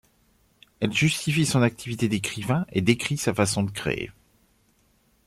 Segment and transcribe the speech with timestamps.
[0.79, 4.09] Elle justifie son activité d'écrivain et décrit sa façon de créer.